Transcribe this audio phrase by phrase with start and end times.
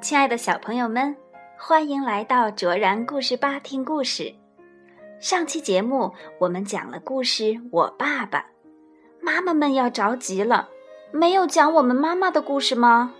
[0.00, 1.14] 亲爱的小朋友们，
[1.58, 4.34] 欢迎来到卓然故事吧听故事。
[5.20, 8.38] 上期节目我们讲了故事《我爸爸》，
[9.20, 10.70] 妈妈们要着急了，
[11.12, 13.12] 没有讲我们妈妈的故事吗？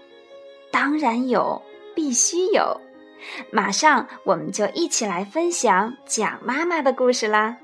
[0.72, 1.60] 当然有，
[1.94, 2.80] 必须有！
[3.52, 7.58] 马上我们就一起来分享讲妈妈的故事啦。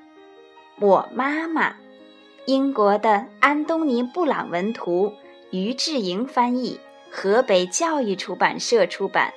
[0.79, 1.75] 我妈妈，
[2.45, 5.15] 英国的安东尼·布朗文图，
[5.51, 6.79] 于志莹翻译。
[7.11, 9.33] 河北教育出版社出版。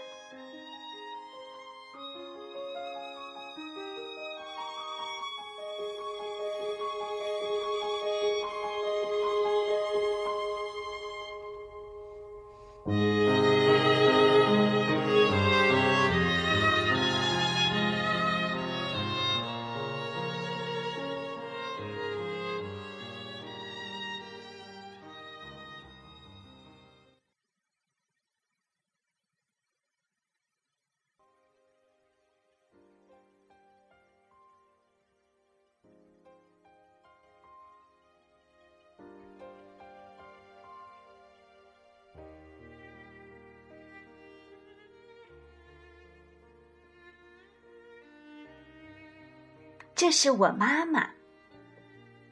[50.00, 51.10] 这是我妈妈，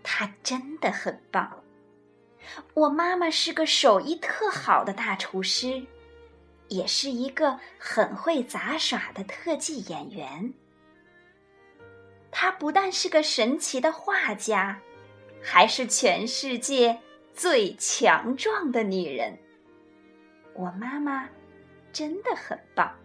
[0.02, 1.62] 她真的很棒。
[2.74, 5.86] 我妈妈是个手艺特好的大厨师，
[6.70, 10.54] 也是一个很会杂耍的特技演员。
[12.32, 14.80] 她不但是个神奇的画家，
[15.44, 16.98] 还是全世界
[17.34, 19.38] 最强壮的女人。
[20.54, 21.28] 我妈妈
[21.92, 22.98] 真的很棒。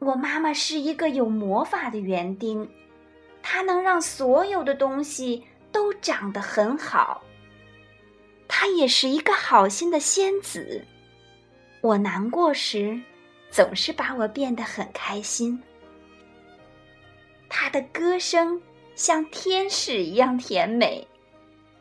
[0.00, 2.66] 我妈妈是一个有魔法的园丁，
[3.42, 7.22] 她能让所有的东西都长得很好。
[8.48, 10.82] 她也是一个好心的仙子，
[11.82, 12.98] 我难过时，
[13.50, 15.62] 总是把我变得很开心。
[17.50, 18.60] 她的歌声
[18.94, 21.06] 像天使一样甜美，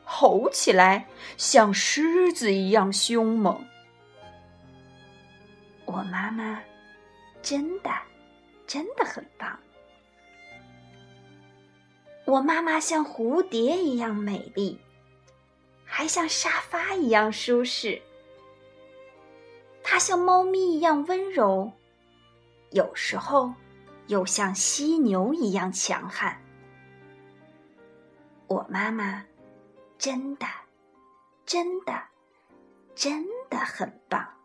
[0.03, 1.07] 吼起来
[1.37, 3.65] 像狮子一样凶猛。
[5.85, 6.61] 我妈妈
[7.41, 7.89] 真的。
[8.69, 9.59] 真的很棒。
[12.25, 14.79] 我妈妈像蝴蝶一样美丽，
[15.83, 17.99] 还像沙发一样舒适。
[19.83, 21.71] 她像猫咪一样温柔，
[22.69, 23.51] 有时候
[24.05, 26.39] 又像犀牛一样强悍。
[28.45, 29.25] 我妈妈
[29.97, 30.45] 真的、
[31.43, 32.03] 真的、
[32.93, 34.38] 真的很棒。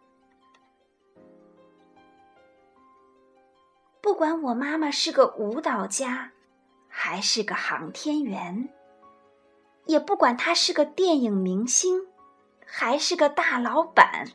[4.14, 6.30] 不管我妈妈是个舞蹈家，
[6.86, 8.68] 还是个航天员，
[9.86, 12.06] 也不管她是个电影明星，
[12.64, 14.28] 还是个大老板，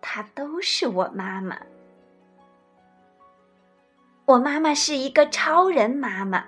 [0.00, 1.58] 她都是我妈妈。
[4.24, 6.44] 我妈妈是一个超人妈妈，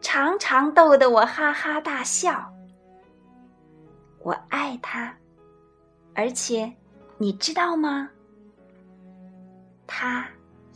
[0.00, 2.52] 常常逗得我哈哈大笑。
[4.18, 5.14] 我爱她，
[6.16, 6.72] 而且
[7.16, 8.10] 你知道吗？
[9.86, 10.26] 她。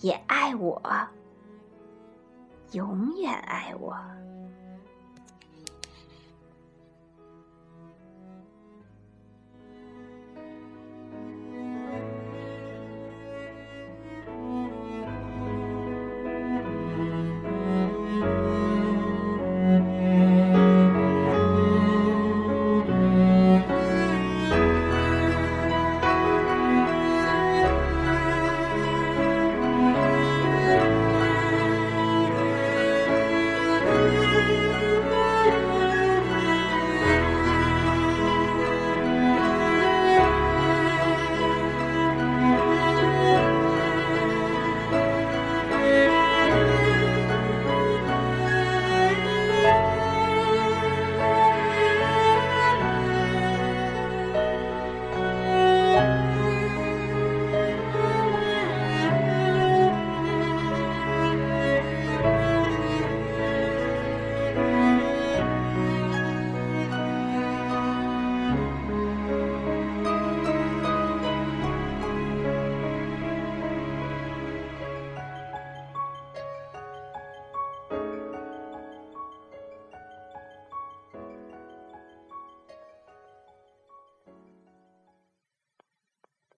[0.05, 0.83] 也爱我，
[2.73, 3.97] 永远爱我。